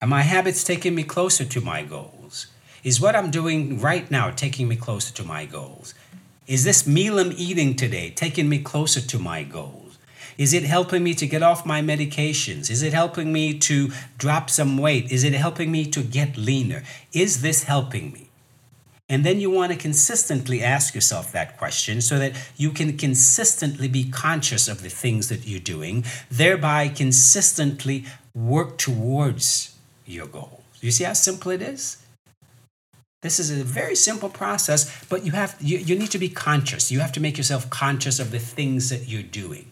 Are 0.00 0.08
my 0.08 0.22
habits 0.22 0.64
taking 0.64 0.94
me 0.94 1.04
closer 1.04 1.44
to 1.44 1.60
my 1.60 1.82
goals? 1.82 2.46
Is 2.82 3.00
what 3.00 3.14
I'm 3.14 3.30
doing 3.30 3.78
right 3.78 4.10
now 4.10 4.30
taking 4.30 4.66
me 4.68 4.76
closer 4.76 5.12
to 5.14 5.24
my 5.24 5.44
goals? 5.44 5.94
Is 6.46 6.64
this 6.64 6.86
meal 6.86 7.18
I'm 7.18 7.32
eating 7.36 7.76
today 7.76 8.10
taking 8.10 8.48
me 8.48 8.58
closer 8.58 9.00
to 9.00 9.18
my 9.18 9.42
goals? 9.42 9.98
Is 10.38 10.54
it 10.54 10.62
helping 10.62 11.04
me 11.04 11.12
to 11.14 11.26
get 11.26 11.42
off 11.42 11.66
my 11.66 11.82
medications? 11.82 12.70
Is 12.70 12.82
it 12.82 12.94
helping 12.94 13.30
me 13.30 13.58
to 13.58 13.90
drop 14.16 14.48
some 14.48 14.78
weight? 14.78 15.12
Is 15.12 15.22
it 15.22 15.34
helping 15.34 15.70
me 15.70 15.84
to 15.90 16.02
get 16.02 16.38
leaner? 16.38 16.82
Is 17.12 17.42
this 17.42 17.64
helping 17.64 18.12
me? 18.12 18.29
And 19.10 19.24
then 19.24 19.40
you 19.40 19.50
want 19.50 19.72
to 19.72 19.76
consistently 19.78 20.62
ask 20.62 20.94
yourself 20.94 21.32
that 21.32 21.58
question 21.58 22.00
so 22.00 22.16
that 22.20 22.32
you 22.56 22.70
can 22.70 22.96
consistently 22.96 23.88
be 23.88 24.04
conscious 24.08 24.68
of 24.68 24.82
the 24.82 24.88
things 24.88 25.28
that 25.28 25.48
you're 25.48 25.58
doing, 25.58 26.04
thereby 26.30 26.86
consistently 26.86 28.04
work 28.36 28.78
towards 28.78 29.76
your 30.06 30.28
goals. 30.28 30.62
You 30.80 30.92
see 30.92 31.02
how 31.02 31.14
simple 31.14 31.50
it 31.50 31.60
is? 31.60 31.96
This 33.22 33.40
is 33.40 33.50
a 33.50 33.64
very 33.64 33.96
simple 33.96 34.30
process, 34.30 35.04
but 35.06 35.26
you 35.26 35.32
have 35.32 35.56
you, 35.60 35.78
you 35.78 35.98
need 35.98 36.12
to 36.12 36.18
be 36.18 36.28
conscious. 36.28 36.92
You 36.92 37.00
have 37.00 37.12
to 37.12 37.20
make 37.20 37.36
yourself 37.36 37.68
conscious 37.68 38.20
of 38.20 38.30
the 38.30 38.38
things 38.38 38.90
that 38.90 39.08
you're 39.08 39.22
doing. 39.22 39.70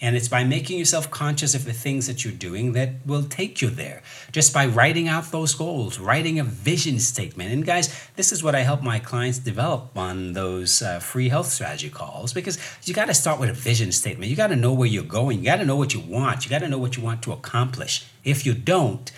And 0.00 0.14
it's 0.14 0.28
by 0.28 0.44
making 0.44 0.78
yourself 0.78 1.10
conscious 1.10 1.54
of 1.54 1.64
the 1.64 1.72
things 1.72 2.06
that 2.06 2.24
you're 2.24 2.34
doing 2.34 2.72
that 2.72 3.06
will 3.06 3.22
take 3.22 3.62
you 3.62 3.70
there. 3.70 4.02
Just 4.30 4.52
by 4.52 4.66
writing 4.66 5.08
out 5.08 5.30
those 5.32 5.54
goals, 5.54 5.98
writing 5.98 6.38
a 6.38 6.44
vision 6.44 6.98
statement. 6.98 7.50
And 7.50 7.64
guys, 7.64 7.94
this 8.16 8.30
is 8.30 8.42
what 8.42 8.54
I 8.54 8.60
help 8.60 8.82
my 8.82 8.98
clients 8.98 9.38
develop 9.38 9.96
on 9.96 10.34
those 10.34 10.82
uh, 10.82 10.98
free 10.98 11.28
health 11.30 11.46
strategy 11.46 11.88
calls 11.88 12.32
because 12.32 12.58
you 12.84 12.92
got 12.92 13.06
to 13.06 13.14
start 13.14 13.40
with 13.40 13.48
a 13.48 13.54
vision 13.54 13.90
statement. 13.90 14.30
You 14.30 14.36
got 14.36 14.48
to 14.48 14.56
know 14.56 14.72
where 14.72 14.88
you're 14.88 15.02
going. 15.02 15.38
You 15.38 15.46
got 15.46 15.56
to 15.56 15.64
know 15.64 15.76
what 15.76 15.94
you 15.94 16.00
want. 16.00 16.44
You 16.44 16.50
got 16.50 16.60
to 16.60 16.68
know 16.68 16.78
what 16.78 16.96
you 16.96 17.02
want 17.02 17.22
to 17.22 17.32
accomplish. 17.32 18.04
If 18.22 18.44
you 18.44 18.52
don't, 18.52 19.10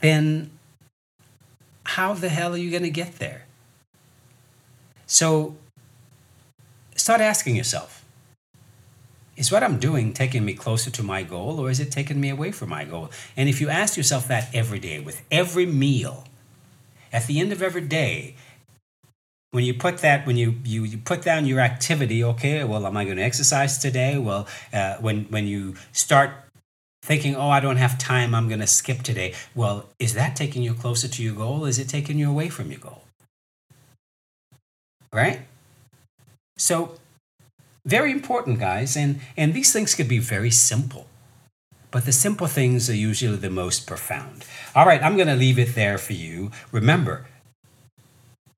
then 0.00 0.50
how 1.84 2.12
the 2.12 2.28
hell 2.28 2.52
are 2.52 2.58
you 2.58 2.70
going 2.70 2.82
to 2.82 2.90
get 2.90 3.18
there? 3.18 3.46
So 5.06 5.56
start 6.94 7.22
asking 7.22 7.56
yourself 7.56 7.97
is 9.38 9.52
what 9.52 9.62
I'm 9.62 9.78
doing 9.78 10.12
taking 10.12 10.44
me 10.44 10.52
closer 10.52 10.90
to 10.90 11.02
my 11.02 11.22
goal 11.22 11.60
or 11.60 11.70
is 11.70 11.78
it 11.78 11.92
taking 11.92 12.20
me 12.20 12.28
away 12.28 12.50
from 12.50 12.70
my 12.70 12.84
goal? 12.84 13.10
And 13.36 13.48
if 13.48 13.60
you 13.60 13.68
ask 13.68 13.96
yourself 13.96 14.26
that 14.28 14.52
every 14.52 14.80
day 14.80 14.98
with 14.98 15.22
every 15.30 15.64
meal, 15.64 16.24
at 17.12 17.26
the 17.28 17.38
end 17.38 17.52
of 17.52 17.62
every 17.62 17.82
day, 17.82 18.34
when 19.52 19.64
you 19.64 19.74
put 19.74 19.98
that 19.98 20.26
when 20.26 20.36
you, 20.36 20.56
you, 20.64 20.82
you 20.82 20.98
put 20.98 21.22
down 21.22 21.46
your 21.46 21.60
activity 21.60 22.22
okay 22.22 22.64
well 22.64 22.86
am 22.86 22.98
i 22.98 23.04
going 23.04 23.16
to 23.16 23.22
exercise 23.22 23.78
today? 23.78 24.18
Well 24.18 24.46
uh, 24.74 24.96
when 24.96 25.24
when 25.30 25.46
you 25.46 25.74
start 25.92 26.32
thinking 27.02 27.34
oh 27.34 27.48
i 27.48 27.58
don't 27.58 27.78
have 27.78 27.96
time 27.96 28.34
i'm 28.34 28.48
going 28.48 28.60
to 28.60 28.66
skip 28.66 29.00
today 29.02 29.32
well 29.54 29.86
is 29.98 30.12
that 30.14 30.36
taking 30.36 30.62
you 30.62 30.74
closer 30.74 31.08
to 31.08 31.22
your 31.22 31.34
goal? 31.34 31.64
Is 31.64 31.78
it 31.78 31.88
taking 31.88 32.18
you 32.18 32.28
away 32.28 32.50
from 32.50 32.70
your 32.70 32.80
goal? 32.80 33.02
Right? 35.10 35.40
So 36.58 36.98
very 37.88 38.12
important, 38.12 38.60
guys, 38.60 38.96
and, 38.96 39.20
and 39.34 39.54
these 39.54 39.72
things 39.72 39.94
could 39.94 40.08
be 40.08 40.18
very 40.18 40.50
simple. 40.50 41.06
But 41.90 42.04
the 42.04 42.12
simple 42.12 42.46
things 42.46 42.90
are 42.90 42.94
usually 42.94 43.38
the 43.38 43.48
most 43.48 43.86
profound. 43.86 44.44
All 44.74 44.86
right, 44.86 45.02
I'm 45.02 45.16
going 45.16 45.28
to 45.28 45.34
leave 45.34 45.58
it 45.58 45.74
there 45.74 45.96
for 45.96 46.12
you. 46.12 46.50
Remember, 46.70 47.26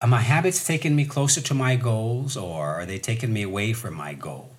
are 0.00 0.08
my 0.08 0.20
habits 0.20 0.66
taking 0.66 0.96
me 0.96 1.04
closer 1.04 1.40
to 1.42 1.54
my 1.54 1.76
goals 1.76 2.37
or 2.37 2.75
are 2.75 2.87
they 2.87 2.99
taking 2.99 3.32
me 3.32 3.42
away 3.42 3.72
from 3.72 3.94
my 3.94 4.14
goal? 4.14 4.50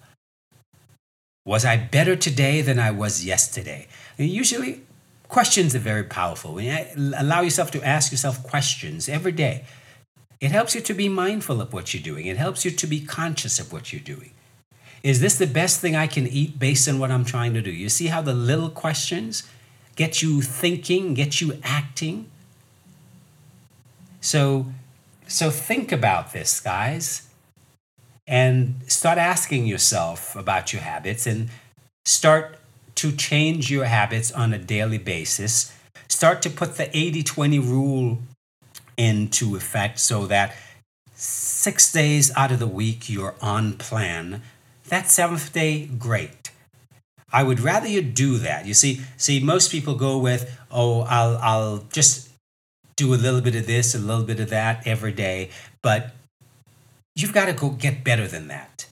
Was 1.46 1.66
I 1.66 1.75
better 1.75 2.16
today 2.16 2.62
than 2.62 2.80
I 2.80 2.92
was 2.92 3.25
yesterday? 3.25 3.88
And 4.18 4.30
usually, 4.30 4.84
questions 5.28 5.75
are 5.75 5.80
very 5.80 6.04
powerful. 6.04 6.60
Allow 6.60 7.42
yourself 7.42 7.72
to 7.72 7.86
ask 7.86 8.12
yourself 8.12 8.42
questions 8.44 9.10
every 9.10 9.34
day. 9.34 9.66
It 10.40 10.51
helps 10.51 10.75
you 10.75 10.82
to 10.82 10.94
be 10.94 11.10
mindful 11.10 11.60
of 11.60 11.74
what 11.74 11.94
you're 11.94 12.01
doing, 12.04 12.28
it 12.28 12.38
helps 12.38 12.63
you 12.63 12.72
to 12.72 12.88
be 12.88 13.01
conscious 13.01 13.60
of 13.60 13.74
what 13.74 13.92
you're 13.92 14.01
doing. 14.16 14.32
Is 15.03 15.20
this 15.20 15.38
the 15.38 15.48
best 15.48 15.79
thing 15.79 15.96
I 15.96 16.08
can 16.08 16.27
eat 16.27 16.60
based 16.60 16.88
on 16.88 17.00
what 17.00 17.12
I'm 17.12 17.25
trying 17.25 17.53
to 17.55 17.62
do? 17.62 17.72
You 17.72 17.89
see 17.89 18.08
how 18.08 18.22
the 18.22 18.34
little 18.34 18.70
questions 18.70 19.43
get 19.96 20.22
you 20.22 20.41
thinking, 20.41 21.13
get 21.13 21.41
you 21.41 21.60
acting? 21.63 22.29
So 24.20 24.67
so 25.27 25.50
think 25.50 25.91
about 25.91 26.34
this, 26.34 26.60
guys, 26.60 27.29
and 28.27 28.81
start 28.88 29.17
asking 29.17 29.65
yourself 29.65 30.36
about 30.36 30.74
your 30.74 30.81
habits 30.81 31.25
and 31.25 31.50
start 32.05 32.58
to 32.96 33.12
change 33.12 33.72
your 33.72 33.86
habits 33.86 34.31
on 34.31 34.53
a 34.53 34.58
daily 34.58 34.98
basis. 34.98 35.74
Start 36.10 36.41
to 36.43 36.50
put 36.50 36.75
the 36.75 36.96
80 36.96 37.24
20 37.24 37.60
rule 37.60 38.20
into 38.98 39.55
effect 39.55 40.00
so 40.00 40.27
that 40.27 40.55
six 41.15 41.91
days 41.91 42.31
out 42.36 42.51
of 42.51 42.60
the 42.60 42.67
week 42.67 43.10
you're 43.10 43.36
on 43.41 43.74
plan 43.74 44.41
that 44.92 45.10
seventh 45.10 45.54
day, 45.54 45.86
great. 45.86 46.52
I 47.32 47.44
would 47.44 47.62
rather 47.62 47.88
you 47.88 48.02
do 48.02 48.38
that. 48.40 48.66
You 48.66 48.74
see, 48.74 49.02
see, 49.16 49.40
most 49.40 49.72
people 49.72 49.96
go 49.96 50.18
with, 50.18 50.60
oh, 50.70 51.02
I'll 51.10 51.38
I'll 51.38 51.78
just 51.94 52.30
do 52.98 53.14
a 53.14 53.16
little 53.16 53.40
bit 53.40 53.56
of 53.56 53.66
this, 53.66 53.96
a 53.96 54.00
little 54.00 54.26
bit 54.26 54.42
of 54.42 54.50
that 54.50 54.86
every 54.86 55.14
day, 55.14 55.50
but 55.82 56.12
you've 57.16 57.34
got 57.34 57.46
to 57.46 57.54
go 57.54 57.70
get 57.70 58.04
better 58.04 58.28
than 58.28 58.50
that. 58.50 58.86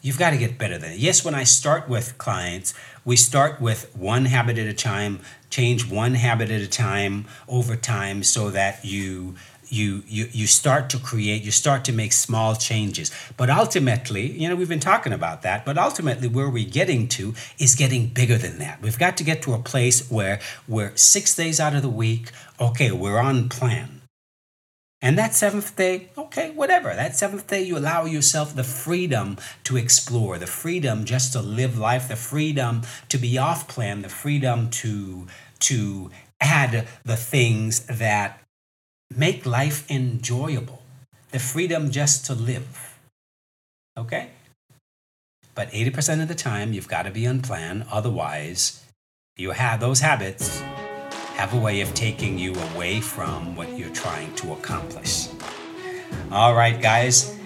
You've 0.00 0.18
got 0.18 0.30
to 0.30 0.38
get 0.38 0.56
better 0.56 0.78
than. 0.78 0.94
Yes, 0.96 1.22
when 1.22 1.34
I 1.34 1.44
start 1.44 1.86
with 1.86 2.16
clients, 2.16 2.72
we 3.04 3.16
start 3.16 3.60
with 3.60 3.94
one 3.94 4.24
habit 4.24 4.56
at 4.56 4.66
a 4.66 4.72
time, 4.72 5.20
change 5.50 5.90
one 5.90 6.14
habit 6.14 6.50
at 6.50 6.62
a 6.62 6.68
time 6.68 7.26
over 7.46 7.76
time 7.76 8.22
so 8.22 8.48
that 8.50 8.84
you 8.84 9.34
you 9.68 10.02
you 10.06 10.28
you 10.32 10.46
start 10.46 10.90
to 10.90 10.98
create 10.98 11.42
you 11.42 11.50
start 11.50 11.84
to 11.84 11.92
make 11.92 12.12
small 12.12 12.54
changes. 12.54 13.10
But 13.36 13.50
ultimately 13.50 14.26
you 14.32 14.48
know 14.48 14.56
we've 14.56 14.68
been 14.68 14.80
talking 14.80 15.12
about 15.12 15.42
that 15.42 15.64
but 15.64 15.78
ultimately 15.78 16.28
where 16.28 16.48
we're 16.48 16.68
getting 16.68 17.08
to 17.08 17.34
is 17.58 17.74
getting 17.74 18.08
bigger 18.08 18.38
than 18.38 18.58
that. 18.58 18.80
We've 18.82 18.98
got 18.98 19.16
to 19.18 19.24
get 19.24 19.42
to 19.42 19.54
a 19.54 19.58
place 19.58 20.10
where 20.10 20.40
we're 20.68 20.96
six 20.96 21.34
days 21.34 21.60
out 21.60 21.74
of 21.74 21.82
the 21.82 21.88
week 21.88 22.30
okay 22.60 22.90
we're 22.92 23.18
on 23.18 23.48
plan. 23.48 23.96
And 25.02 25.18
that 25.18 25.34
seventh 25.34 25.76
day, 25.76 26.08
okay, 26.16 26.50
whatever. 26.50 26.94
That 26.94 27.14
seventh 27.16 27.46
day, 27.46 27.62
you 27.62 27.76
allow 27.76 28.06
yourself 28.06 28.56
the 28.56 28.64
freedom 28.64 29.36
to 29.64 29.76
explore, 29.76 30.38
the 30.38 30.46
freedom 30.46 31.04
just 31.04 31.32
to 31.34 31.40
live 31.40 31.78
life, 31.78 32.08
the 32.08 32.16
freedom 32.16 32.82
to 33.10 33.18
be 33.18 33.36
off 33.36 33.68
plan, 33.68 34.02
the 34.02 34.08
freedom 34.08 34.70
to 34.70 35.26
to 35.60 36.10
add 36.40 36.88
the 37.04 37.16
things 37.16 37.80
that 37.86 38.42
make 39.14 39.46
life 39.46 39.88
enjoyable, 39.90 40.82
the 41.30 41.38
freedom 41.38 41.90
just 41.90 42.26
to 42.26 42.34
live. 42.34 42.98
Okay? 43.96 44.30
But 45.54 45.70
80% 45.70 46.22
of 46.22 46.28
the 46.28 46.34
time, 46.34 46.72
you've 46.72 46.88
got 46.88 47.04
to 47.04 47.10
be 47.10 47.26
on 47.26 47.40
plan. 47.40 47.86
Otherwise, 47.90 48.84
you 49.36 49.52
have 49.52 49.80
those 49.80 50.00
habits 50.00 50.60
have 51.36 51.54
a 51.54 51.60
way 51.60 51.80
of 51.80 51.92
taking 51.94 52.38
you 52.38 52.54
away 52.72 53.00
from 53.00 53.54
what 53.56 53.76
you're 53.78 53.90
trying 53.90 54.34
to 54.36 54.52
accomplish. 54.52 55.28
All 56.30 56.54
right, 56.54 56.80
guys. 56.80 57.38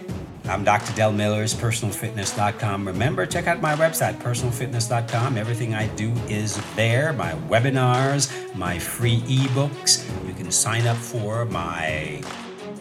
I'm 0.51 0.65
Dr. 0.65 0.93
Del 0.97 1.13
Millers, 1.13 1.55
personalfitness.com. 1.55 2.85
Remember, 2.85 3.25
check 3.25 3.47
out 3.47 3.61
my 3.61 3.77
website, 3.77 4.19
personalfitness.com. 4.19 5.39
Everything 5.39 5.75
I 5.77 5.87
do 5.95 6.11
is 6.29 6.61
there 6.75 7.13
my 7.13 7.35
webinars, 7.49 8.33
my 8.57 8.77
free 8.77 9.21
ebooks. 9.21 10.05
You 10.27 10.35
can 10.35 10.51
sign 10.51 10.89
up 10.89 10.97
for 10.97 11.45
my 11.45 12.21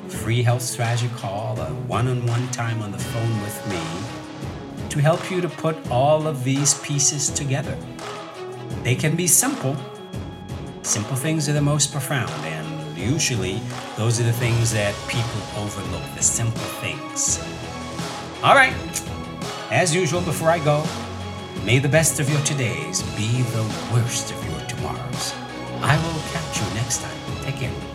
free 0.07 0.41
health 0.41 0.63
strategy 0.63 1.11
call, 1.17 1.59
a 1.59 1.67
one 1.85 2.07
on 2.07 2.25
one 2.25 2.47
time 2.47 2.81
on 2.81 2.91
the 2.91 2.97
phone 2.97 3.41
with 3.41 3.69
me 3.69 4.89
to 4.89 4.99
help 4.99 5.29
you 5.29 5.39
to 5.39 5.47
put 5.47 5.77
all 5.91 6.25
of 6.25 6.43
these 6.43 6.73
pieces 6.79 7.29
together. 7.29 7.77
They 8.81 8.95
can 8.95 9.15
be 9.15 9.27
simple, 9.27 9.77
simple 10.81 11.15
things 11.15 11.47
are 11.47 11.53
the 11.53 11.61
most 11.61 11.91
profound, 11.91 12.31
and 12.45 12.68
usually 12.99 13.61
those 13.97 14.19
are 14.19 14.23
the 14.23 14.33
things 14.33 14.71
that 14.73 14.93
people 15.07 15.41
overlook 15.57 16.03
the 16.15 16.21
simple 16.21 16.69
things. 16.83 17.39
All 18.43 18.55
right, 18.55 18.73
as 19.71 19.93
usual, 19.93 20.21
before 20.21 20.49
I 20.49 20.57
go, 20.59 20.83
may 21.63 21.77
the 21.77 21.89
best 21.89 22.19
of 22.19 22.29
your 22.29 22.39
todays 22.39 23.03
be 23.15 23.43
the 23.51 23.63
worst 23.93 24.31
of 24.31 24.43
your 24.49 24.59
tomorrows. 24.67 25.33
I 25.81 25.95
will 26.03 26.19
catch 26.33 26.59
you 26.59 26.73
next 26.73 27.01
time. 27.01 27.43
Take 27.43 27.55
care. 27.57 27.88